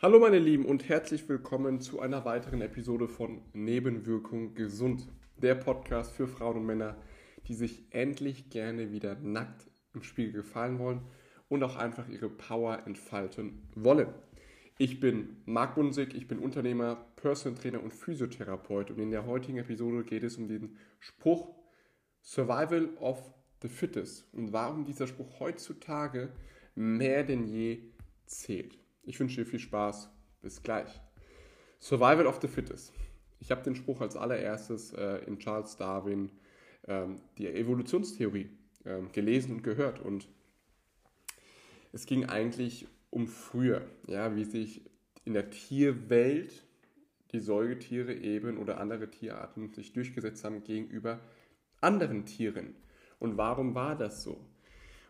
Hallo 0.00 0.20
meine 0.20 0.38
Lieben 0.38 0.64
und 0.64 0.88
herzlich 0.88 1.28
willkommen 1.28 1.80
zu 1.80 1.98
einer 1.98 2.24
weiteren 2.24 2.60
Episode 2.60 3.08
von 3.08 3.42
Nebenwirkung 3.52 4.54
gesund. 4.54 5.08
Der 5.38 5.56
Podcast 5.56 6.12
für 6.12 6.28
Frauen 6.28 6.58
und 6.58 6.66
Männer, 6.66 6.96
die 7.48 7.54
sich 7.54 7.82
endlich 7.90 8.48
gerne 8.48 8.92
wieder 8.92 9.16
nackt 9.16 9.68
im 9.94 10.04
Spiegel 10.04 10.34
gefallen 10.34 10.78
wollen 10.78 11.00
und 11.48 11.64
auch 11.64 11.74
einfach 11.74 12.08
ihre 12.08 12.28
Power 12.28 12.86
entfalten 12.86 13.68
wollen. 13.74 14.14
Ich 14.78 15.00
bin 15.00 15.38
Marc 15.46 15.74
Bunsig, 15.74 16.14
ich 16.14 16.28
bin 16.28 16.38
Unternehmer, 16.38 17.04
Personal 17.16 17.58
Trainer 17.58 17.82
und 17.82 17.92
Physiotherapeut 17.92 18.92
und 18.92 19.00
in 19.00 19.10
der 19.10 19.26
heutigen 19.26 19.58
Episode 19.58 20.04
geht 20.04 20.22
es 20.22 20.36
um 20.36 20.46
den 20.46 20.76
Spruch 21.00 21.56
Survival 22.22 22.90
of 23.00 23.34
the 23.62 23.68
Fittest 23.68 24.32
und 24.32 24.52
warum 24.52 24.84
dieser 24.84 25.08
Spruch 25.08 25.40
heutzutage 25.40 26.28
mehr 26.76 27.24
denn 27.24 27.48
je 27.48 27.80
zählt. 28.26 28.78
Ich 29.08 29.18
wünsche 29.18 29.36
dir 29.36 29.46
viel 29.46 29.58
Spaß. 29.58 30.10
Bis 30.42 30.62
gleich. 30.62 31.00
Survival 31.80 32.26
of 32.26 32.40
the 32.42 32.46
Fittest. 32.46 32.92
Ich 33.40 33.50
habe 33.50 33.62
den 33.62 33.74
Spruch 33.74 34.02
als 34.02 34.16
allererstes 34.16 34.92
äh, 34.92 35.24
in 35.26 35.38
Charles 35.38 35.76
Darwin 35.78 36.30
ähm, 36.86 37.16
die 37.38 37.46
Evolutionstheorie 37.48 38.50
ähm, 38.84 39.10
gelesen 39.12 39.52
und 39.52 39.62
gehört. 39.62 39.98
Und 39.98 40.28
es 41.90 42.04
ging 42.04 42.26
eigentlich 42.26 42.86
um 43.08 43.28
früher, 43.28 43.88
ja, 44.06 44.36
wie 44.36 44.44
sich 44.44 44.82
in 45.24 45.32
der 45.32 45.48
Tierwelt 45.48 46.66
die 47.32 47.40
Säugetiere 47.40 48.12
eben 48.12 48.58
oder 48.58 48.78
andere 48.78 49.10
Tierarten 49.10 49.72
sich 49.72 49.94
durchgesetzt 49.94 50.44
haben 50.44 50.64
gegenüber 50.64 51.18
anderen 51.80 52.26
Tieren. 52.26 52.74
Und 53.18 53.38
warum 53.38 53.74
war 53.74 53.96
das 53.96 54.22
so? 54.22 54.44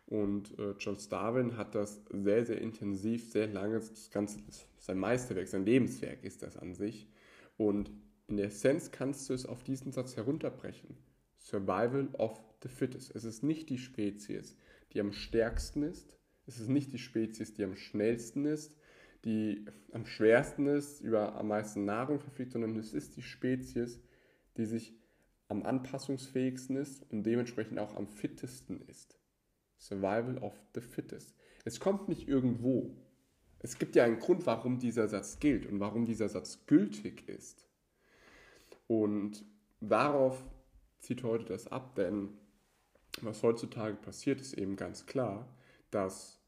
Und 0.08 0.58
äh, 0.58 0.74
Charles 0.78 1.10
Darwin 1.10 1.58
hat 1.58 1.74
das 1.74 2.02
sehr, 2.10 2.46
sehr 2.46 2.60
intensiv, 2.62 3.30
sehr 3.30 3.46
lange, 3.46 3.78
das 3.78 4.10
Ganze, 4.10 4.40
sein 4.78 4.98
Meisterwerk, 4.98 5.48
sein 5.48 5.66
Lebenswerk 5.66 6.24
ist 6.24 6.42
das 6.42 6.56
an 6.56 6.74
sich. 6.74 7.08
Und 7.58 7.90
in 8.26 8.38
der 8.38 8.46
Essenz 8.46 8.90
kannst 8.90 9.28
du 9.28 9.34
es 9.34 9.44
auf 9.44 9.62
diesen 9.62 9.92
Satz 9.92 10.16
herunterbrechen. 10.16 10.96
Survival 11.36 12.08
of 12.14 12.40
the 12.62 12.68
fittest. 12.68 13.14
Es 13.14 13.24
ist 13.24 13.42
nicht 13.42 13.68
die 13.68 13.76
Spezies, 13.76 14.56
die 14.94 15.00
am 15.00 15.12
stärksten 15.12 15.82
ist. 15.82 16.16
Es 16.46 16.58
ist 16.58 16.68
nicht 16.68 16.90
die 16.92 16.98
Spezies, 16.98 17.52
die 17.52 17.64
am 17.64 17.76
schnellsten 17.76 18.46
ist, 18.46 18.74
die 19.26 19.66
am 19.92 20.06
schwersten 20.06 20.66
ist, 20.68 21.00
über 21.02 21.34
am 21.36 21.48
meisten 21.48 21.84
Nahrung 21.84 22.18
verfügt, 22.18 22.52
sondern 22.52 22.76
es 22.76 22.94
ist 22.94 23.16
die 23.16 23.22
Spezies, 23.22 24.00
die 24.56 24.64
sich 24.64 24.94
am 25.48 25.64
anpassungsfähigsten 25.64 26.76
ist 26.76 27.04
und 27.10 27.24
dementsprechend 27.24 27.78
auch 27.78 27.94
am 27.94 28.08
fittesten 28.08 28.80
ist. 28.88 29.17
Survival 29.78 30.38
of 30.38 30.54
the 30.74 30.80
Fittest. 30.80 31.34
Es 31.64 31.80
kommt 31.80 32.08
nicht 32.08 32.28
irgendwo. 32.28 32.90
Es 33.60 33.78
gibt 33.78 33.96
ja 33.96 34.04
einen 34.04 34.18
Grund, 34.18 34.46
warum 34.46 34.78
dieser 34.78 35.08
Satz 35.08 35.40
gilt 35.40 35.66
und 35.66 35.80
warum 35.80 36.04
dieser 36.04 36.28
Satz 36.28 36.66
gültig 36.66 37.28
ist. 37.28 37.66
Und 38.86 39.44
darauf 39.80 40.44
zieht 40.98 41.22
heute 41.22 41.46
das 41.46 41.68
ab, 41.68 41.94
denn 41.94 42.30
was 43.22 43.42
heutzutage 43.42 43.96
passiert, 43.96 44.40
ist 44.40 44.54
eben 44.54 44.76
ganz 44.76 45.06
klar, 45.06 45.48
dass 45.90 46.40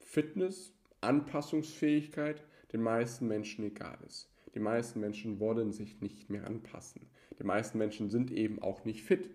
Fitness, 0.00 0.72
Anpassungsfähigkeit 1.00 2.44
den 2.72 2.82
meisten 2.82 3.28
Menschen 3.28 3.64
egal 3.64 3.98
ist. 4.06 4.30
Die 4.54 4.60
meisten 4.60 5.00
Menschen 5.00 5.40
wollen 5.40 5.72
sich 5.72 6.00
nicht 6.00 6.30
mehr 6.30 6.46
anpassen. 6.46 7.08
Die 7.38 7.44
meisten 7.44 7.78
Menschen 7.78 8.10
sind 8.10 8.30
eben 8.30 8.60
auch 8.60 8.84
nicht 8.84 9.02
fit. 9.02 9.30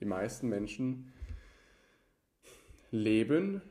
Die 0.00 0.04
meisten 0.04 0.48
Menschen 0.48 1.12
leben 2.96 3.62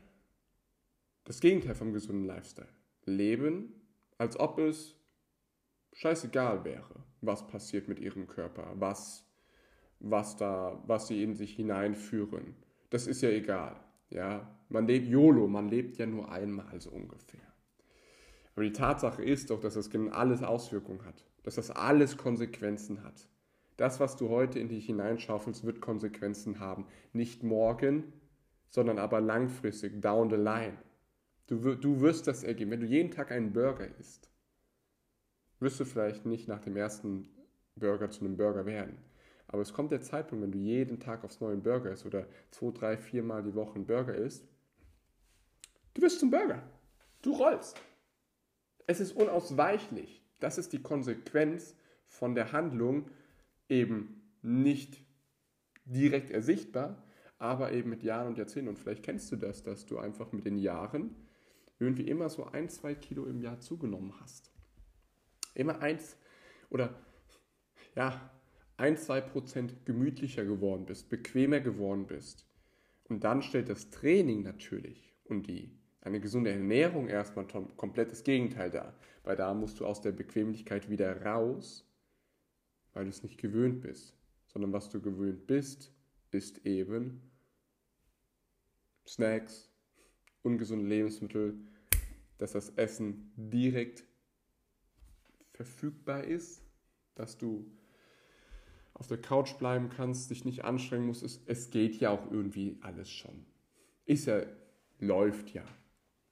das 1.24 1.40
Gegenteil 1.40 1.74
vom 1.74 1.92
gesunden 1.92 2.24
Lifestyle. 2.24 2.68
Leben, 3.04 3.74
als 4.16 4.38
ob 4.38 4.58
es 4.58 4.96
scheißegal 5.92 6.64
wäre, 6.64 7.04
was 7.20 7.46
passiert 7.46 7.88
mit 7.88 7.98
ihrem 7.98 8.26
Körper, 8.26 8.72
was, 8.76 9.24
was, 9.98 10.36
da, 10.36 10.82
was 10.86 11.08
sie 11.08 11.22
in 11.22 11.34
sich 11.34 11.54
hineinführen. 11.54 12.54
Das 12.90 13.06
ist 13.06 13.22
ja 13.22 13.30
egal. 13.30 13.76
Ja? 14.10 14.56
Man 14.68 14.86
lebt 14.86 15.08
YOLO, 15.08 15.48
man 15.48 15.68
lebt 15.68 15.96
ja 15.98 16.06
nur 16.06 16.30
einmal 16.30 16.80
so 16.80 16.90
ungefähr. 16.90 17.40
Aber 18.54 18.64
die 18.64 18.72
Tatsache 18.72 19.22
ist 19.22 19.50
doch, 19.50 19.60
dass 19.60 19.74
das 19.74 19.90
alles 20.12 20.42
Auswirkungen 20.42 21.04
hat, 21.04 21.26
dass 21.42 21.56
das 21.56 21.70
alles 21.70 22.16
Konsequenzen 22.16 23.02
hat. 23.02 23.28
Das, 23.76 24.00
was 24.00 24.16
du 24.16 24.30
heute 24.30 24.58
in 24.58 24.68
dich 24.68 24.86
hineinschaufelst, 24.86 25.64
wird 25.64 25.82
Konsequenzen 25.82 26.60
haben. 26.60 26.86
Nicht 27.12 27.42
morgen, 27.42 28.12
sondern 28.70 28.98
aber 28.98 29.20
langfristig, 29.20 30.00
down 30.00 30.30
the 30.30 30.36
line. 30.36 30.76
Du, 31.46 31.74
du 31.74 32.00
wirst 32.00 32.26
das 32.26 32.42
ergeben. 32.42 32.72
Wenn 32.72 32.80
du 32.80 32.86
jeden 32.86 33.10
Tag 33.10 33.30
einen 33.30 33.52
Burger 33.52 33.88
isst, 33.98 34.30
wirst 35.60 35.78
du 35.80 35.84
vielleicht 35.84 36.26
nicht 36.26 36.48
nach 36.48 36.60
dem 36.60 36.76
ersten 36.76 37.28
Burger 37.76 38.10
zu 38.10 38.24
einem 38.24 38.36
Burger 38.36 38.66
werden. 38.66 38.98
Aber 39.48 39.62
es 39.62 39.72
kommt 39.72 39.92
der 39.92 40.02
Zeitpunkt, 40.02 40.42
wenn 40.42 40.52
du 40.52 40.58
jeden 40.58 40.98
Tag 40.98 41.24
aufs 41.24 41.40
neue 41.40 41.56
Burger 41.56 41.92
isst 41.92 42.04
oder 42.04 42.26
zwei, 42.50 42.70
drei, 42.72 42.96
viermal 42.96 43.42
die 43.42 43.54
Woche 43.54 43.76
einen 43.76 43.86
Burger 43.86 44.14
isst, 44.14 44.48
du 45.94 46.02
wirst 46.02 46.18
zum 46.20 46.30
Burger. 46.30 46.62
Du 47.22 47.32
rollst. 47.32 47.80
Es 48.86 49.00
ist 49.00 49.12
unausweichlich. 49.12 50.22
Das 50.40 50.58
ist 50.58 50.72
die 50.72 50.82
Konsequenz 50.82 51.76
von 52.06 52.34
der 52.34 52.52
Handlung 52.52 53.10
eben 53.68 54.22
nicht 54.42 55.00
direkt 55.84 56.30
ersichtbar, 56.30 57.02
aber 57.38 57.72
eben 57.72 57.90
mit 57.90 58.02
Jahren 58.02 58.28
und 58.28 58.38
Jahrzehnten. 58.38 58.68
Und 58.68 58.78
vielleicht 58.78 59.02
kennst 59.02 59.30
du 59.32 59.36
das, 59.36 59.62
dass 59.62 59.86
du 59.86 59.98
einfach 59.98 60.32
mit 60.32 60.44
den 60.44 60.58
Jahren 60.58 61.14
irgendwie 61.78 62.08
immer 62.08 62.28
so 62.28 62.44
ein, 62.44 62.68
zwei 62.68 62.94
Kilo 62.94 63.26
im 63.26 63.40
Jahr 63.40 63.60
zugenommen 63.60 64.14
hast. 64.20 64.50
Immer 65.54 65.80
eins 65.80 66.16
oder 66.70 66.94
ja, 67.94 68.30
ein, 68.76 68.96
zwei 68.96 69.20
Prozent 69.20 69.84
gemütlicher 69.84 70.44
geworden 70.44 70.86
bist, 70.86 71.08
bequemer 71.08 71.60
geworden 71.60 72.06
bist. 72.06 72.46
Und 73.04 73.24
dann 73.24 73.42
stellt 73.42 73.68
das 73.68 73.90
Training 73.90 74.42
natürlich 74.42 75.14
und 75.24 75.46
die 75.46 75.70
eine 76.00 76.20
gesunde 76.20 76.50
Ernährung 76.50 77.08
erstmal 77.08 77.46
komplett 77.46 78.12
das 78.12 78.22
Gegenteil 78.22 78.70
dar. 78.70 78.94
Weil 79.24 79.36
da 79.36 79.52
musst 79.54 79.80
du 79.80 79.86
aus 79.86 80.00
der 80.00 80.12
Bequemlichkeit 80.12 80.88
wieder 80.88 81.22
raus, 81.22 81.84
weil 82.92 83.04
du 83.04 83.10
es 83.10 83.22
nicht 83.22 83.38
gewöhnt 83.38 83.80
bist. 83.80 84.16
Sondern 84.46 84.72
was 84.72 84.88
du 84.88 85.00
gewöhnt 85.00 85.46
bist, 85.46 85.92
ist 86.36 86.64
eben 86.66 87.22
Snacks, 89.06 89.70
ungesunde 90.42 90.86
Lebensmittel, 90.86 91.58
dass 92.38 92.52
das 92.52 92.70
Essen 92.70 93.32
direkt 93.36 94.04
verfügbar 95.52 96.24
ist, 96.24 96.62
dass 97.14 97.38
du 97.38 97.70
auf 98.92 99.06
der 99.08 99.20
Couch 99.20 99.54
bleiben 99.58 99.88
kannst, 99.88 100.30
dich 100.30 100.44
nicht 100.44 100.64
anstrengen 100.64 101.06
musst. 101.06 101.22
Es, 101.22 101.42
es 101.46 101.70
geht 101.70 101.96
ja 101.96 102.10
auch 102.10 102.30
irgendwie 102.30 102.78
alles 102.82 103.10
schon. 103.10 103.46
Ist 104.04 104.26
ja, 104.26 104.42
läuft 104.98 105.52
ja. 105.52 105.64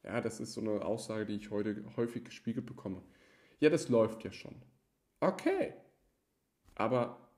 Ja, 0.02 0.20
das 0.20 0.40
ist 0.40 0.52
so 0.52 0.60
eine 0.60 0.84
Aussage, 0.84 1.26
die 1.26 1.36
ich 1.36 1.50
heute 1.50 1.82
häufig 1.96 2.24
gespiegelt 2.24 2.66
bekomme. 2.66 3.02
Ja, 3.60 3.70
das 3.70 3.88
läuft 3.88 4.24
ja 4.24 4.32
schon. 4.32 4.54
Okay. 5.20 5.72
Aber 6.74 7.30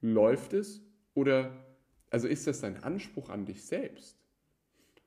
läuft 0.00 0.52
es 0.54 0.82
oder 1.14 1.67
also 2.10 2.28
ist 2.28 2.46
das 2.46 2.60
dein 2.60 2.82
Anspruch 2.82 3.28
an 3.28 3.44
dich 3.44 3.64
selbst? 3.64 4.18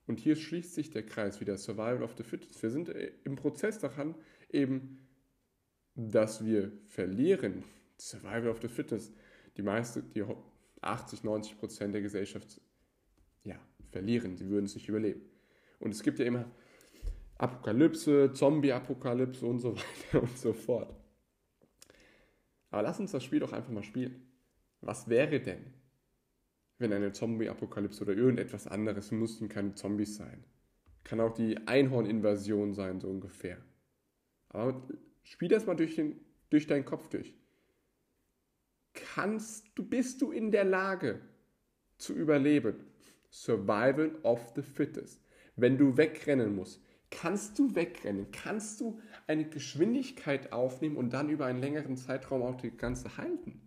Und 0.08 0.20
hier 0.20 0.36
schließt 0.36 0.74
sich 0.74 0.90
der 0.90 1.06
Kreis 1.06 1.40
wieder, 1.40 1.58
Survival 1.58 2.04
of 2.04 2.16
the 2.18 2.24
Fittest. 2.24 2.62
Wir 2.62 2.70
sind 2.70 2.90
äh, 2.90 3.12
im 3.24 3.36
Prozess 3.36 3.80
daran 3.80 4.16
eben, 4.50 5.08
dass 5.96 6.44
wir 6.46 6.72
verlieren. 6.88 7.64
Survival 8.00 8.50
of 8.50 8.62
the 8.62 8.68
Fittest. 8.68 9.14
Die 9.58 9.62
meiste, 9.62 10.04
die 10.04 10.24
80, 10.82 11.24
90 11.24 11.60
Prozent 11.60 11.94
der 11.94 12.02
Gesellschaft, 12.02 12.60
ja, 13.44 13.60
verlieren. 13.92 14.38
Sie 14.38 14.50
würden 14.50 14.66
es 14.66 14.76
nicht 14.76 14.90
überleben. 14.90 15.22
Und 15.80 15.92
es 15.92 16.04
gibt 16.04 16.20
ja 16.20 16.26
immer 16.26 16.46
Apokalypse, 17.38 18.32
Zombie-Apokalypse 18.34 19.46
und 19.46 19.60
so 19.60 19.76
weiter 19.76 20.24
und 20.24 20.38
so 20.38 20.54
fort. 20.54 20.96
Aber 22.70 22.84
lass 22.84 23.00
uns 23.00 23.12
das 23.12 23.24
Spiel 23.24 23.40
doch 23.40 23.52
einfach 23.52 23.72
mal 23.72 23.84
spielen. 23.84 24.28
Was 24.80 25.08
wäre 25.10 25.40
denn, 25.40 25.74
wenn 26.82 26.94
eine 26.94 27.12
Zombie-Apokalypse 27.12 28.04
oder 28.04 28.14
irgendetwas 28.14 28.68
anderes, 28.68 29.12
mussten 29.12 29.48
keine 29.50 29.76
Zombies 29.76 30.16
sein. 30.16 30.44
Kann 31.04 31.20
auch 31.20 31.34
die 31.34 31.58
Einhorn-Invasion 31.68 32.74
sein, 32.74 33.00
so 33.00 33.08
ungefähr. 33.08 33.58
Aber 34.50 34.88
spiel 35.24 35.48
das 35.48 35.66
mal 35.66 35.76
durch, 35.76 35.96
den, 35.96 36.20
durch 36.50 36.68
deinen 36.68 36.86
Kopf 36.86 37.08
durch. 37.10 37.34
Kannst 38.94 39.68
du, 39.76 39.88
bist 39.88 40.22
du 40.22 40.32
in 40.32 40.52
der 40.52 40.66
Lage 40.66 41.22
zu 41.98 42.14
überleben? 42.14 42.76
Survival 43.30 44.16
of 44.24 44.52
the 44.56 44.62
fittest. 44.62 45.24
Wenn 45.56 45.78
du 45.78 45.96
wegrennen 45.96 46.56
musst, 46.56 46.84
kannst 47.10 47.58
du 47.58 47.76
wegrennen? 47.76 48.32
Kannst 48.32 48.82
du 48.82 49.00
eine 49.28 49.48
Geschwindigkeit 49.48 50.52
aufnehmen 50.52 50.98
und 50.98 51.14
dann 51.14 51.30
über 51.30 51.46
einen 51.46 51.62
längeren 51.62 51.96
Zeitraum 51.96 52.42
auch 52.42 52.56
die 52.56 52.72
ganze 52.72 53.18
halten? 53.18 53.62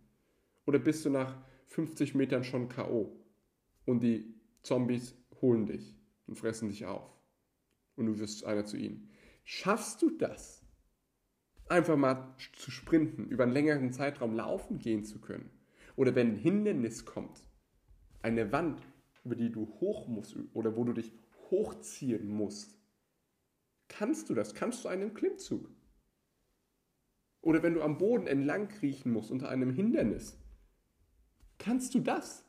Oder 0.66 0.78
bist 0.78 1.04
du 1.04 1.10
nach 1.10 1.42
50 1.66 2.14
Metern 2.14 2.44
schon 2.44 2.68
K.O. 2.68 3.16
Und 3.84 4.02
die 4.02 4.34
Zombies 4.62 5.14
holen 5.40 5.66
dich 5.66 5.96
und 6.26 6.36
fressen 6.36 6.68
dich 6.68 6.86
auf. 6.86 7.10
Und 7.96 8.06
du 8.06 8.18
wirst 8.18 8.44
einer 8.44 8.64
zu 8.64 8.76
ihnen. 8.76 9.10
Schaffst 9.44 10.02
du 10.02 10.10
das? 10.10 10.64
Einfach 11.68 11.96
mal 11.96 12.34
zu 12.54 12.70
sprinten, 12.70 13.28
über 13.28 13.44
einen 13.44 13.52
längeren 13.52 13.92
Zeitraum 13.92 14.34
laufen 14.34 14.78
gehen 14.78 15.04
zu 15.04 15.20
können. 15.20 15.50
Oder 15.96 16.14
wenn 16.14 16.32
ein 16.32 16.36
Hindernis 16.36 17.04
kommt, 17.04 17.46
eine 18.22 18.52
Wand, 18.52 18.80
über 19.24 19.34
die 19.34 19.50
du 19.50 19.66
hoch 19.80 20.08
musst 20.08 20.36
oder 20.52 20.76
wo 20.76 20.84
du 20.84 20.92
dich 20.92 21.12
hochziehen 21.50 22.28
musst, 22.28 22.78
kannst 23.88 24.28
du 24.28 24.34
das, 24.34 24.54
kannst 24.54 24.84
du 24.84 24.88
einen 24.88 25.14
Klimmzug. 25.14 25.70
Oder 27.40 27.62
wenn 27.62 27.74
du 27.74 27.82
am 27.82 27.98
Boden 27.98 28.26
entlang 28.26 28.68
kriechen 28.68 29.12
musst 29.12 29.30
unter 29.30 29.50
einem 29.50 29.70
Hindernis, 29.70 30.38
kannst 31.58 31.94
du 31.94 32.00
das. 32.00 32.44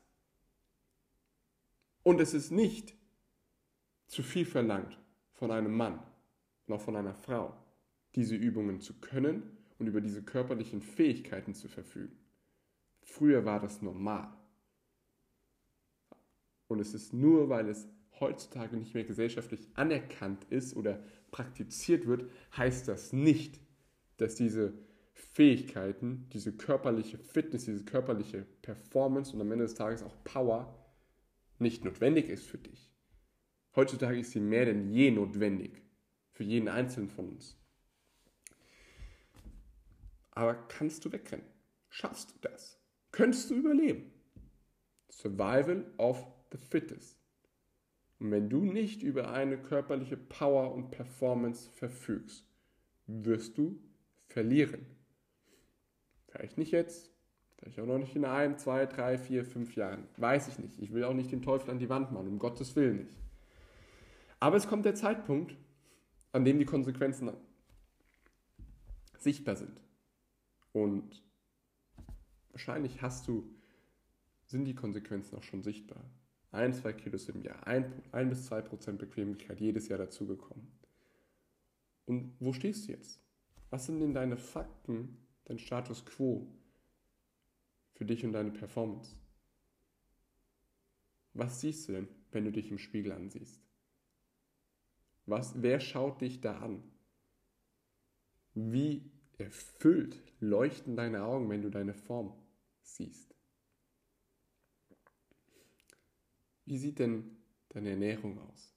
Und 2.04 2.22
es 2.22 2.34
ist 2.34 2.52
nicht 2.52 2.96
zu 4.08 4.24
viel 4.24 4.46
verlangt 4.46 5.00
von 5.34 5.52
einem 5.52 5.76
Mann, 5.76 6.00
noch 6.68 6.82
von 6.82 6.96
einer 6.96 7.16
Frau, 7.16 7.56
diese 8.16 8.36
Übungen 8.36 8.80
zu 8.80 8.94
können 9.00 9.58
und 9.80 9.88
über 9.88 10.02
diese 10.02 10.24
körperlichen 10.24 10.82
Fähigkeiten 10.82 11.54
zu 11.54 11.68
verfügen. 11.68 12.18
Früher 13.02 13.46
war 13.46 13.60
das 13.60 13.82
normal. 13.82 14.32
Und 16.68 16.80
es 16.80 16.94
ist 16.94 17.14
nur, 17.14 17.50
weil 17.50 17.70
es 17.70 17.88
heutzutage 18.20 18.78
nicht 18.78 18.94
mehr 18.94 19.04
gesellschaftlich 19.04 19.68
anerkannt 19.76 20.46
ist 20.50 20.76
oder 20.76 21.04
praktiziert 21.32 22.08
wird, 22.08 22.30
heißt 22.56 22.88
das 22.88 23.14
nicht, 23.14 23.60
dass 24.18 24.36
diese 24.36 24.74
Fähigkeiten, 25.16 26.28
diese 26.34 26.56
körperliche 26.56 27.18
Fitness, 27.18 27.66
diese 27.66 27.86
körperliche 27.86 28.46
Performance 28.62 29.34
und 29.34 29.42
am 29.42 29.52
Ende 29.52 29.64
des 29.64 29.74
Tages 29.74 30.04
auch 30.04 30.24
Power 30.26 30.78
nicht 31.58 31.86
notwendig 31.86 32.30
ist 32.30 32.46
für 32.46 32.58
dich. 32.58 32.92
Heutzutage 33.76 34.20
ist 34.20 34.32
sie 34.32 34.42
mehr 34.42 34.66
denn 34.66 34.92
je 34.92 35.12
notwendig 35.12 35.82
für 36.32 36.44
jeden 36.44 36.68
Einzelnen 36.68 37.10
von 37.10 37.30
uns. 37.30 37.58
Aber 40.32 40.54
kannst 40.68 41.06
du 41.06 41.12
wegrennen? 41.12 41.46
Schaffst 41.90 42.32
du 42.32 42.36
das? 42.42 42.78
Könntest 43.12 43.50
du 43.50 43.56
überleben? 43.56 44.12
Survival 45.10 45.86
of 45.98 46.28
the 46.52 46.58
fittest. 46.58 47.18
Und 48.20 48.32
wenn 48.32 48.50
du 48.50 48.66
nicht 48.66 49.02
über 49.02 49.32
eine 49.32 49.58
körperliche 49.58 50.18
Power 50.18 50.74
und 50.74 50.92
Performance 50.92 51.70
verfügst, 51.70 52.46
wirst 53.08 53.58
du 53.58 53.82
verlieren. 54.28 54.95
Vielleicht 56.36 56.58
nicht 56.58 56.72
jetzt, 56.72 57.10
vielleicht 57.58 57.80
auch 57.80 57.86
noch 57.86 57.98
nicht 57.98 58.14
in 58.14 58.26
ein, 58.26 58.58
zwei, 58.58 58.86
drei, 58.86 59.18
vier, 59.18 59.46
fünf 59.46 59.76
Jahren. 59.78 60.06
Weiß 60.18 60.50
ich 60.50 60.60
nicht. 60.60 60.78
Ich 60.82 60.92
will 60.92 61.06
auch 61.06 61.14
nicht 61.14 61.32
den 61.32 61.42
Teufel 61.42 61.72
an 61.72 61.80
die 61.80 61.88
Wand 61.88 62.12
machen, 62.12 62.28
um 62.28 62.40
Gottes 62.40 62.76
Willen 62.76 62.98
nicht. 62.98 63.18
Aber 64.42 64.58
es 64.58 64.68
kommt 64.68 64.84
der 64.84 64.96
Zeitpunkt, 64.96 65.56
an 66.34 66.44
dem 66.44 66.60
die 66.60 66.66
Konsequenzen 66.66 67.32
sichtbar 69.18 69.56
sind. 69.56 69.82
Und 70.74 71.24
wahrscheinlich 72.52 73.02
hast 73.02 73.30
du, 73.30 73.50
sind 74.46 74.66
die 74.66 74.76
Konsequenzen 74.76 75.38
auch 75.38 75.44
schon 75.44 75.64
sichtbar. 75.64 76.04
Ein, 76.52 76.74
zwei 76.74 76.92
Kilos 76.92 77.30
im 77.30 77.42
Jahr, 77.44 77.66
ein, 77.66 78.04
ein 78.12 78.28
bis 78.28 78.46
zwei 78.46 78.62
Prozent 78.62 79.00
Bequemlichkeit 79.00 79.62
jedes 79.62 79.88
Jahr 79.88 80.00
dazugekommen. 80.00 80.68
Und 82.04 82.36
wo 82.42 82.52
stehst 82.52 82.88
du 82.88 82.92
jetzt? 82.92 83.22
Was 83.70 83.86
sind 83.86 84.02
denn 84.02 84.14
deine 84.14 84.36
Fakten, 84.36 85.25
dein 85.46 85.60
Status 85.60 86.06
quo 86.06 86.48
für 87.94 88.06
dich 88.06 88.26
und 88.26 88.34
deine 88.34 88.52
Performance? 88.52 89.16
Was 91.34 91.62
siehst 91.62 91.88
du 91.88 91.94
denn, 91.94 92.08
wenn 92.32 92.46
du 92.46 92.52
dich 92.52 92.72
im 92.72 92.78
Spiegel 92.78 93.12
ansiehst? 93.12 93.62
Was, 95.26 95.62
wer 95.62 95.80
schaut 95.80 96.22
dich 96.22 96.42
da 96.42 96.60
an? 96.60 96.84
Wie 98.54 99.12
erfüllt 99.38 100.22
leuchten 100.40 100.96
deine 100.96 101.24
Augen, 101.24 101.50
wenn 101.50 101.62
du 101.62 101.70
deine 101.70 101.94
Form 101.94 102.34
siehst? 102.82 103.36
Wie 106.66 106.78
sieht 106.78 107.00
denn 107.00 107.38
deine 107.70 107.92
Ernährung 107.92 108.40
aus? 108.40 108.74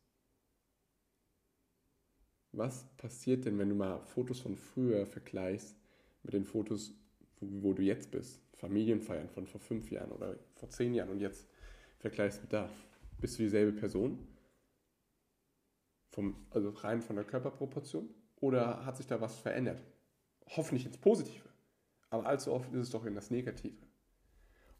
Was 2.53 2.88
passiert 2.97 3.44
denn, 3.44 3.59
wenn 3.59 3.69
du 3.69 3.75
mal 3.75 4.00
Fotos 4.03 4.41
von 4.41 4.56
früher 4.56 5.06
vergleichst 5.06 5.76
mit 6.23 6.35
den 6.35 6.44
Fotos, 6.44 6.94
wo, 7.41 7.62
wo 7.62 7.73
du 7.73 7.82
jetzt 7.82 8.11
bist? 8.11 8.41
Familienfeiern 8.55 9.29
von 9.29 9.47
vor 9.47 9.61
fünf 9.61 9.91
Jahren 9.91 10.11
oder 10.11 10.37
vor 10.55 10.69
zehn 10.69 10.94
Jahren 10.94 11.11
und 11.11 11.20
jetzt 11.20 11.49
vergleichst 11.99 12.43
mit 12.43 12.53
da. 12.53 12.69
Bist 13.20 13.38
du 13.38 13.43
dieselbe 13.43 13.73
Person? 13.73 14.19
Vom, 16.11 16.47
also 16.50 16.70
rein 16.70 17.00
von 17.00 17.17
der 17.17 17.25
Körperproportion? 17.25 18.09
Oder 18.41 18.85
hat 18.85 18.97
sich 18.97 19.06
da 19.06 19.20
was 19.20 19.38
verändert? 19.38 19.82
Hoffentlich 20.47 20.87
ins 20.87 20.99
Positive. 20.99 21.49
Aber 22.11 22.26
allzu 22.26 22.53
oft 22.53 22.73
ist 22.73 22.81
es 22.81 22.91
doch 22.91 23.05
in 23.05 23.14
das 23.14 23.31
Negative. 23.31 23.76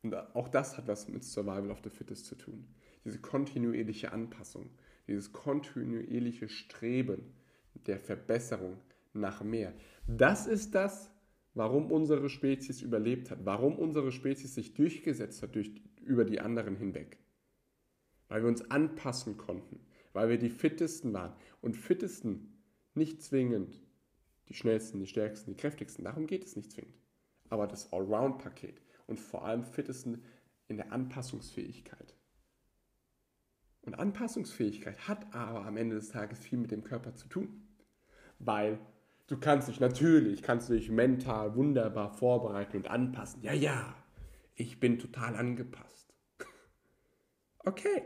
Und 0.03 0.15
auch 0.15 0.49
das 0.49 0.77
hat 0.77 0.87
was 0.87 1.09
mit 1.09 1.25
Survival 1.25 1.71
of 1.71 1.81
the 1.83 1.91
Fittest 1.91 2.27
zu 2.27 2.37
tun. 2.37 2.67
Diese 3.05 3.21
kontinuierliche 3.21 4.13
Anpassung, 4.13 4.71
dieses 5.07 5.33
kontinuierliche 5.33 6.49
Streben 6.49 7.35
der 7.87 7.99
Verbesserung 7.99 8.79
nach 9.13 9.43
mehr. 9.43 9.73
Das 10.07 10.47
ist 10.47 10.75
das, 10.75 11.11
warum 11.59 11.91
unsere 11.91 12.29
Spezies 12.29 12.83
überlebt 12.83 13.33
hat, 13.33 13.45
warum 13.45 13.77
unsere 13.79 14.13
Spezies 14.13 14.55
sich 14.55 14.75
durchgesetzt 14.75 15.43
hat 15.43 15.57
durch, 15.57 15.73
über 16.05 16.25
die 16.25 16.41
anderen 16.41 16.77
hinweg. 16.77 17.19
Weil 18.29 18.43
wir 18.43 18.49
uns 18.49 18.71
anpassen 18.71 19.37
konnten, 19.37 19.81
weil 20.13 20.29
wir 20.29 20.39
die 20.39 20.51
fittesten 20.51 21.13
waren. 21.13 21.35
Und 21.61 21.77
fittesten 21.77 22.63
nicht 22.95 23.23
zwingend 23.23 23.81
die 24.49 24.55
schnellsten, 24.55 25.01
die 25.01 25.09
stärksten, 25.09 25.51
die 25.51 25.57
kräftigsten, 25.57 26.05
darum 26.05 26.29
geht 26.29 26.45
es 26.45 26.55
nicht 26.55 26.71
zwingend. 26.71 26.95
Aber 27.51 27.67
das 27.67 27.93
Allround-Paket 27.93 28.81
und 29.09 29.19
vor 29.19 29.45
allem 29.45 29.65
fittesten 29.65 30.23
in 30.69 30.77
der 30.77 30.93
Anpassungsfähigkeit. 30.93 32.15
Und 33.83 33.99
Anpassungsfähigkeit 33.99 35.09
hat 35.09 35.35
aber 35.35 35.67
am 35.67 35.77
Ende 35.77 35.97
des 35.97 36.11
Tages 36.11 36.39
viel 36.39 36.59
mit 36.59 36.71
dem 36.71 36.85
Körper 36.85 37.17
zu 37.17 37.27
tun. 37.27 37.67
Weil 38.39 38.79
du 39.29 39.39
kannst 39.39 39.69
dich 39.69 39.79
natürlich, 39.79 40.43
kannst 40.43 40.69
du 40.69 40.75
dich 40.75 40.91
mental 40.91 41.55
wunderbar 41.55 42.13
vorbereiten 42.13 42.79
und 42.79 42.89
anpassen. 42.89 43.43
Ja, 43.43 43.53
ja, 43.53 43.95
ich 44.57 44.81
bin 44.81 44.99
total 44.99 45.37
angepasst. 45.37 46.13
Okay. 47.65 48.03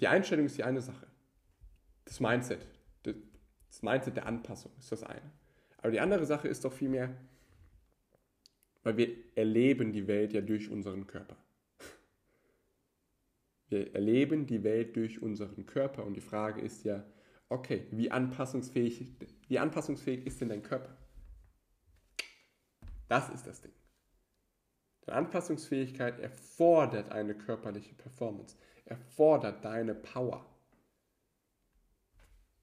Die 0.00 0.06
Einstellung 0.06 0.46
ist 0.46 0.56
die 0.56 0.62
eine 0.62 0.80
Sache. 0.80 1.08
Das 2.04 2.20
Mindset. 2.20 2.64
Das 3.02 3.82
Mindset 3.82 4.16
der 4.16 4.26
Anpassung 4.26 4.70
ist 4.78 4.92
das 4.92 5.02
eine. 5.02 5.32
Aber 5.78 5.90
die 5.90 5.98
andere 5.98 6.24
Sache 6.24 6.46
ist 6.46 6.64
doch 6.64 6.72
vielmehr, 6.72 7.16
weil 8.84 8.96
wir 8.96 9.16
erleben 9.34 9.92
die 9.92 10.06
Welt 10.06 10.32
ja 10.32 10.40
durch 10.40 10.70
unseren 10.70 11.08
Körper. 11.08 11.36
Wir 13.68 13.92
erleben 13.94 14.46
die 14.46 14.62
Welt 14.62 14.94
durch 14.94 15.20
unseren 15.20 15.66
Körper 15.66 16.04
und 16.04 16.14
die 16.14 16.20
Frage 16.20 16.60
ist 16.60 16.84
ja, 16.84 17.04
okay, 17.48 17.86
wie 17.90 18.10
anpassungsfähig, 18.10 19.16
wie 19.48 19.58
anpassungsfähig 19.58 20.26
ist 20.26 20.40
denn 20.40 20.48
dein 20.48 20.62
Körper? 20.62 20.96
Das 23.08 23.28
ist 23.30 23.46
das 23.46 23.60
Ding. 23.60 23.72
Deine 25.02 25.18
Anpassungsfähigkeit 25.18 26.20
erfordert 26.20 27.10
eine 27.12 27.34
körperliche 27.34 27.94
Performance, 27.94 28.56
erfordert 28.84 29.64
deine 29.64 29.94
Power. 29.94 30.44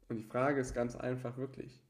Und 0.07 0.17
die 0.17 0.23
Frage 0.23 0.61
ist 0.61 0.75
ganz 0.75 0.95
einfach 0.95 1.37
wirklich, 1.37 1.83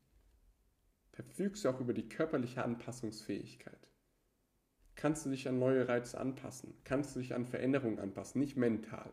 verfügst 1.11 1.65
du 1.65 1.69
auch 1.69 1.81
über 1.81 1.93
die 1.93 2.07
körperliche 2.07 2.63
Anpassungsfähigkeit? 2.63 3.85
kannst 4.95 5.25
du 5.25 5.29
dich 5.29 5.47
an 5.47 5.59
neue 5.59 5.87
Reize 5.87 6.19
anpassen, 6.19 6.73
kannst 6.83 7.15
du 7.15 7.19
dich 7.19 7.35
an 7.35 7.45
Veränderungen 7.45 7.99
anpassen, 7.99 8.39
nicht 8.39 8.57
mental. 8.57 9.11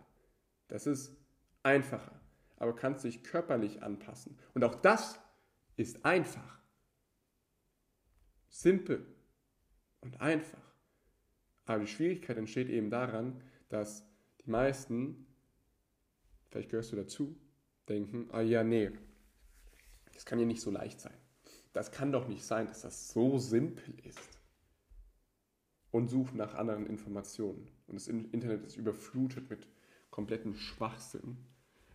Das 0.69 0.87
ist 0.87 1.17
einfacher, 1.63 2.21
aber 2.63 2.77
kannst 2.77 3.03
dich 3.03 3.25
körperlich 3.25 3.83
anpassen. 3.83 4.39
Und 4.55 4.63
auch 4.63 4.77
das 4.77 5.19
ist 5.75 6.05
einfach. 6.05 6.61
Simpel 8.51 9.05
und 10.01 10.21
einfach. 10.21 10.63
Aber 11.65 11.81
die 11.81 11.89
Schwierigkeit 11.89 12.37
entsteht 12.37 12.69
eben 12.69 12.89
daran, 12.89 13.43
dass 13.69 14.07
die 14.45 14.51
meisten, 14.51 15.27
vielleicht 16.51 16.71
gehörst 16.71 16.93
du 16.93 16.97
dazu, 16.97 17.37
denken, 17.89 18.29
ah 18.31 18.43
ja, 18.43 18.63
nee, 18.63 18.93
das 20.13 20.25
kann 20.25 20.39
ja 20.39 20.47
nicht 20.47 20.61
so 20.61 20.71
leicht 20.71 21.01
sein. 21.01 21.19
Das 21.73 21.91
kann 21.91 22.13
doch 22.13 22.29
nicht 22.29 22.45
sein, 22.45 22.69
dass 22.69 22.83
das 22.83 23.09
so 23.09 23.39
simpel 23.39 23.99
ist 24.05 24.39
und 25.91 26.07
sucht 26.07 26.37
nach 26.37 26.55
anderen 26.55 26.87
Informationen. 26.87 27.67
Und 27.89 27.97
das 27.97 28.07
Internet 28.07 28.63
ist 28.63 28.77
überflutet 28.77 29.51
mit 29.51 29.67
kompletten 30.11 30.55
Schwachsinn, 30.55 31.39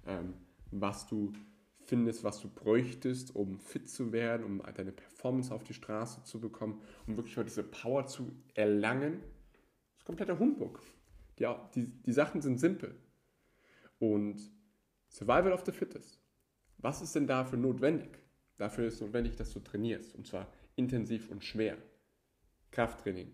ähm, 0.05 0.33
was 0.71 1.07
du 1.07 1.33
findest, 1.86 2.24
was 2.24 2.41
du 2.41 2.50
bräuchtest, 2.50 3.36
um 3.36 3.59
fit 3.59 3.89
zu 3.89 4.12
werden, 4.12 4.45
um 4.45 4.62
deine 4.75 4.91
Performance 4.91 5.53
auf 5.53 5.63
die 5.63 5.74
Straße 5.74 6.24
zu 6.24 6.39
bekommen, 6.39 6.81
um 7.05 7.15
wirklich 7.15 7.38
mal 7.38 7.43
diese 7.43 7.63
Power 7.63 8.05
zu 8.07 8.31
erlangen. 8.53 9.21
Das 9.93 10.00
ist 10.00 10.05
kompletter 10.05 10.38
Humbug. 10.38 10.81
Die, 11.39 11.47
die, 11.75 11.86
die 11.86 12.12
Sachen 12.12 12.41
sind 12.41 12.59
simpel. 12.59 12.95
Und 14.00 14.51
Survival 15.09 15.53
of 15.53 15.63
the 15.65 15.71
Fittest. 15.71 16.19
Was 16.77 17.01
ist 17.01 17.15
denn 17.15 17.25
dafür 17.25 17.57
notwendig? 17.57 18.19
Dafür 18.57 18.88
ist 18.88 19.01
notwendig, 19.01 19.36
dass 19.36 19.53
du 19.53 19.59
trainierst 19.59 20.13
und 20.15 20.27
zwar 20.27 20.51
intensiv 20.75 21.29
und 21.29 21.43
schwer. 21.43 21.77
Krafttraining, 22.71 23.33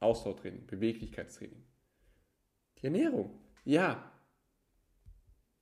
Ausdauertraining, 0.00 0.66
Beweglichkeitstraining. 0.66 1.64
Die 2.78 2.84
Ernährung, 2.86 3.38
ja. 3.64 4.12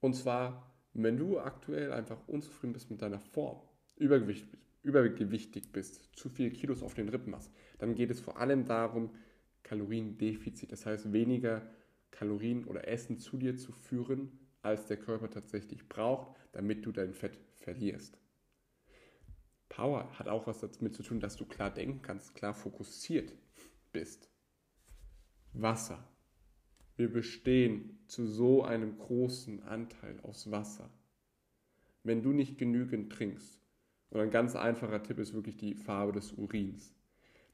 Und 0.00 0.14
zwar, 0.14 0.75
wenn 1.02 1.16
du 1.16 1.38
aktuell 1.38 1.92
einfach 1.92 2.26
unzufrieden 2.26 2.72
bist 2.72 2.90
mit 2.90 3.02
deiner 3.02 3.20
Form, 3.20 3.60
Übergewicht, 3.96 4.46
übergewichtig 4.82 5.72
bist, 5.72 6.08
zu 6.16 6.28
viele 6.28 6.50
Kilos 6.50 6.82
auf 6.82 6.94
den 6.94 7.08
Rippen 7.08 7.34
hast, 7.34 7.52
dann 7.78 7.94
geht 7.94 8.10
es 8.10 8.20
vor 8.20 8.38
allem 8.38 8.64
darum, 8.64 9.10
Kaloriendefizit, 9.62 10.70
das 10.70 10.86
heißt 10.86 11.12
weniger 11.12 11.62
Kalorien 12.10 12.64
oder 12.64 12.86
Essen 12.86 13.18
zu 13.18 13.36
dir 13.36 13.56
zu 13.56 13.72
führen, 13.72 14.38
als 14.62 14.86
der 14.86 14.96
Körper 14.96 15.28
tatsächlich 15.28 15.88
braucht, 15.88 16.36
damit 16.52 16.86
du 16.86 16.92
dein 16.92 17.12
Fett 17.12 17.38
verlierst. 17.54 18.18
Power 19.68 20.08
hat 20.18 20.28
auch 20.28 20.46
was 20.46 20.60
damit 20.60 20.94
zu 20.94 21.02
tun, 21.02 21.20
dass 21.20 21.36
du 21.36 21.44
klar 21.44 21.70
denken 21.70 22.00
kannst, 22.02 22.34
klar 22.34 22.54
fokussiert 22.54 23.32
bist. 23.92 24.30
Wasser. 25.52 26.02
Wir 26.96 27.12
bestehen 27.12 27.98
zu 28.06 28.26
so 28.26 28.62
einem 28.64 28.98
großen 28.98 29.62
Anteil 29.64 30.18
aus 30.22 30.50
Wasser. 30.50 30.90
Wenn 32.02 32.22
du 32.22 32.32
nicht 32.32 32.56
genügend 32.58 33.12
trinkst, 33.12 33.60
und 34.10 34.20
ein 34.20 34.30
ganz 34.30 34.56
einfacher 34.56 35.02
Tipp 35.02 35.18
ist 35.18 35.34
wirklich 35.34 35.56
die 35.56 35.74
Farbe 35.74 36.12
des 36.12 36.32
Urins, 36.32 36.94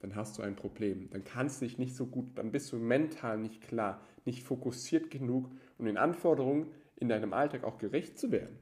dann 0.00 0.14
hast 0.14 0.38
du 0.38 0.42
ein 0.42 0.54
Problem. 0.54 1.08
Dann 1.10 1.24
kannst 1.24 1.60
du 1.60 1.64
dich 1.64 1.78
nicht 1.78 1.96
so 1.96 2.06
gut, 2.06 2.36
dann 2.36 2.52
bist 2.52 2.72
du 2.72 2.76
mental 2.76 3.38
nicht 3.38 3.62
klar, 3.62 4.00
nicht 4.24 4.42
fokussiert 4.42 5.10
genug, 5.10 5.50
um 5.78 5.86
den 5.86 5.96
Anforderungen 5.96 6.70
in 6.96 7.08
deinem 7.08 7.32
Alltag 7.32 7.64
auch 7.64 7.78
gerecht 7.78 8.18
zu 8.18 8.30
werden. 8.30 8.58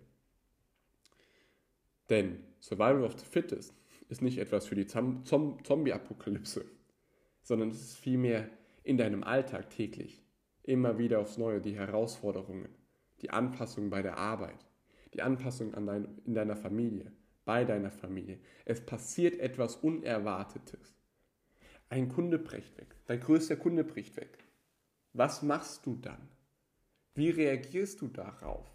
Denn 2.09 2.39
Survival 2.61 3.05
of 3.05 3.19
the 3.19 3.27
Fittest 3.27 3.75
ist 4.09 4.23
nicht 4.23 4.39
etwas 4.39 4.67
für 4.67 4.75
die 4.75 4.87
Zombie-Apokalypse, 4.87 6.65
sondern 7.43 7.71
es 7.71 7.81
ist 7.81 7.97
vielmehr 7.99 8.49
in 8.83 8.97
deinem 8.97 9.25
Alltag 9.25 9.71
täglich. 9.71 10.23
Immer 10.63 10.99
wieder 10.99 11.21
aufs 11.21 11.39
Neue 11.39 11.61
die 11.61 11.77
Herausforderungen, 11.77 12.69
die 13.21 13.31
Anpassung 13.31 13.91
bei 13.91 14.03
der 14.03 14.19
Arbeit, 14.19 14.67
die 15.15 15.23
Anpassung 15.23 15.75
an 15.75 15.87
dein, 15.87 16.19
in 16.25 16.35
deiner 16.35 16.57
Familie, 16.57 17.13
bei 17.45 17.65
deiner 17.65 17.91
Familie. 17.91 18.39
Es 18.65 18.85
passiert 18.85 19.39
etwas 19.41 19.77
Unerwartetes. 19.77 20.95
Ein 21.89 22.09
Kunde 22.09 22.39
bricht 22.39 22.79
weg, 22.79 22.95
dein 23.07 23.21
größter 23.21 23.57
Kunde 23.57 23.85
bricht 23.85 24.17
weg. 24.17 24.39
Was 25.13 25.43
machst 25.43 25.87
du 25.87 25.97
dann? 25.97 26.29
Wie 27.15 27.31
reagierst 27.31 28.01
du 28.01 28.09
darauf? 28.09 28.71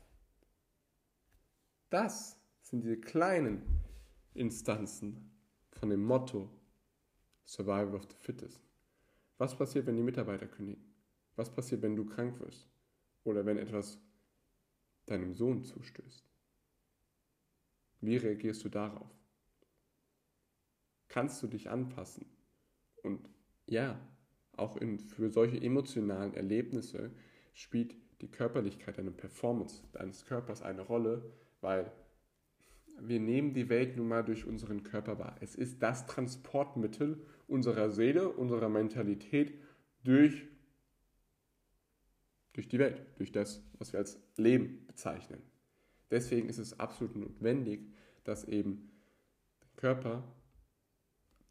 Das 1.89 2.37
sind 2.61 2.83
diese 2.83 2.99
kleinen 2.99 3.61
Instanzen 4.33 5.31
von 5.71 5.89
dem 5.89 6.03
Motto 6.03 6.49
Survival 7.45 7.95
of 7.95 8.03
the 8.03 8.17
Fittest. 8.19 8.59
Was 9.37 9.55
passiert, 9.55 9.85
wenn 9.85 9.95
die 9.95 10.03
Mitarbeiter 10.03 10.47
kündigen? 10.47 10.94
Was 11.35 11.53
passiert, 11.53 11.81
wenn 11.81 11.95
du 11.95 12.05
krank 12.05 12.39
wirst? 12.39 12.67
Oder 13.23 13.45
wenn 13.45 13.57
etwas 13.57 13.99
deinem 15.05 15.33
Sohn 15.33 15.63
zustößt? 15.63 16.23
Wie 18.01 18.17
reagierst 18.17 18.63
du 18.63 18.69
darauf? 18.69 19.09
Kannst 21.07 21.41
du 21.41 21.47
dich 21.47 21.69
anpassen? 21.69 22.25
Und 23.03 23.29
ja, 23.67 23.99
auch 24.57 24.77
in, 24.77 24.99
für 24.99 25.29
solche 25.29 25.61
emotionalen 25.61 26.33
Erlebnisse 26.33 27.11
spielt 27.53 27.95
die 28.21 28.31
Körperlichkeit, 28.31 28.97
eine 28.99 29.11
Performance 29.11 29.83
deines 29.91 30.25
Körpers 30.25 30.61
eine 30.61 30.81
Rolle, 30.81 31.33
weil 31.61 31.91
wir 32.99 33.19
nehmen 33.19 33.53
die 33.53 33.69
Welt 33.69 33.97
nun 33.97 34.07
mal 34.07 34.23
durch 34.23 34.45
unseren 34.45 34.83
Körper 34.83 35.19
wahr. 35.19 35.35
Es 35.41 35.55
ist 35.55 35.81
das 35.81 36.05
Transportmittel 36.05 37.25
unserer 37.47 37.89
Seele, 37.89 38.29
unserer 38.29 38.69
Mentalität 38.69 39.59
durch, 40.03 40.47
durch 42.55 42.69
die 42.69 42.79
Welt, 42.79 43.05
durch 43.17 43.33
das, 43.33 43.61
was 43.79 43.91
wir 43.91 43.99
als 43.99 44.17
Leben 44.37 44.85
bezeichnen. 44.87 45.41
Deswegen 46.09 46.47
ist 46.47 46.57
es 46.57 46.79
absolut 46.79 47.15
notwendig, 47.17 47.91
dass 48.23 48.45
eben 48.45 48.91
der 49.61 49.69
Körper 49.75 50.23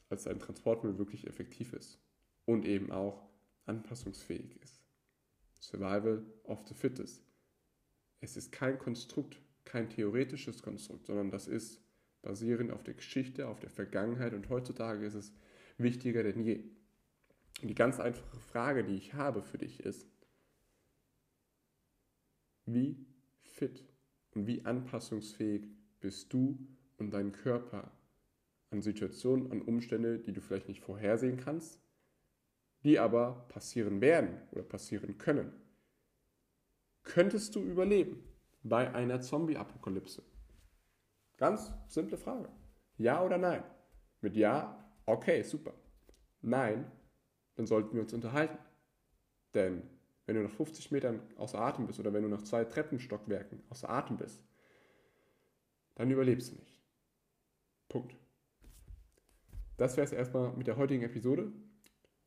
als 0.09 0.27
ein 0.27 0.39
Transportmittel 0.39 0.99
wirklich 0.99 1.27
effektiv 1.27 1.75
ist 1.75 2.01
und 2.47 2.65
eben 2.65 2.91
auch 2.91 3.29
anpassungsfähig 3.67 4.57
ist. 4.63 4.81
Survival 5.61 6.25
of 6.45 6.67
the 6.69 6.75
Fittest. 6.75 7.23
Es 8.21 8.39
ist 8.39 8.51
kein 8.51 8.79
Konstrukt, 8.79 9.37
kein 9.65 9.91
theoretisches 9.91 10.63
Konstrukt, 10.63 11.07
sondern 11.07 11.31
das 11.31 11.49
ist 11.49 11.83
basierend 12.23 12.71
auf 12.71 12.83
der 12.83 12.95
Geschichte, 12.95 13.49
auf 13.49 13.61
der 13.61 13.71
Vergangenheit 13.71 14.33
und 14.33 14.49
heutzutage 14.49 15.05
ist 15.05 15.15
es 15.15 15.35
wichtiger 15.77 16.23
denn 16.23 16.43
je. 16.43 16.65
Und 17.61 17.69
die 17.69 17.75
ganz 17.75 18.01
einfache 18.01 18.41
Frage, 18.41 18.85
die 18.85 18.97
ich 18.97 19.13
habe 19.13 19.43
für 19.43 19.59
dich 19.59 19.81
ist, 19.81 20.07
wie 22.67 23.07
fit 23.43 23.85
und 24.35 24.47
wie 24.47 24.65
anpassungsfähig 24.65 25.69
bist 26.01 26.33
du 26.33 26.59
und 26.99 27.11
dein 27.11 27.33
Körper 27.33 27.93
an 28.71 28.83
Situationen, 28.83 29.51
an 29.51 29.63
Umstände, 29.63 30.19
die 30.19 30.33
du 30.33 30.41
vielleicht 30.41 30.69
nicht 30.69 30.81
vorhersehen 30.81 31.37
kannst, 31.37 31.81
die 32.83 32.99
aber 32.99 33.47
passieren 33.49 34.01
werden 34.01 34.41
oder 34.53 34.63
passieren 34.63 35.19
können. 35.19 35.53
Könntest 37.03 37.55
du 37.55 37.61
überleben 37.61 38.25
bei 38.63 38.93
einer 38.93 39.21
Zombie-Apokalypse? 39.21 40.23
Ganz 41.37 41.73
simple 41.87 42.17
Frage. 42.17 42.49
Ja 42.97 43.23
oder 43.23 43.39
nein? 43.39 43.63
Mit 44.21 44.37
Ja, 44.37 44.91
okay, 45.07 45.43
super. 45.43 45.75
Nein, 46.41 46.91
dann 47.57 47.67
sollten 47.67 47.95
wir 47.95 48.03
uns 48.03 48.13
unterhalten. 48.13 48.59
Denn 49.55 49.83
wenn 50.27 50.37
du 50.37 50.43
nach 50.43 50.51
50 50.51 50.91
Metern 50.91 51.21
außer 51.37 51.59
Atem 51.59 51.87
bist 51.87 52.01
oder 52.01 52.13
wenn 52.13 52.23
du 52.23 52.29
nach 52.29 52.43
zwei 52.43 52.65
Treppenstockwerken 52.65 53.63
außer 53.71 53.89
Atem 53.91 54.17
bist, 54.17 54.43
dann 55.95 56.11
überlebst 56.11 56.53
du 56.53 56.57
nicht. 56.57 56.81
Punkt. 57.89 58.17
Das 59.77 59.97
wäre 59.97 60.05
es 60.05 60.13
erstmal 60.13 60.53
mit 60.57 60.67
der 60.67 60.77
heutigen 60.77 61.03
Episode. 61.03 61.53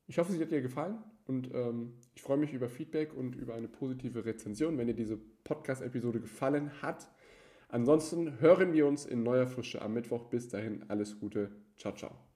Ich 0.06 0.18
hoffe, 0.18 0.32
sie 0.32 0.42
hat 0.42 0.52
dir 0.52 0.62
gefallen 0.62 1.04
und 1.26 1.54
ähm, 1.54 1.94
ich 2.16 2.22
freue 2.22 2.38
mich 2.38 2.54
über 2.54 2.70
Feedback 2.70 3.14
und 3.14 3.36
über 3.36 3.56
eine 3.56 3.68
positive 3.68 4.26
Rezension, 4.26 4.78
wenn 4.78 4.88
dir 4.88 4.94
diese 4.94 5.18
Podcast-Episode 5.18 6.22
gefallen 6.22 6.82
hat. 6.82 7.10
Ansonsten 7.70 8.40
hören 8.40 8.74
wir 8.74 8.88
uns 8.88 9.06
in 9.06 9.24
neuer 9.24 9.48
Frische 9.48 9.82
am 9.82 9.94
Mittwoch. 9.94 10.30
Bis 10.30 10.48
dahin 10.48 10.90
alles 10.90 11.20
Gute. 11.20 11.52
Ciao, 11.78 11.94
ciao. 11.94 12.27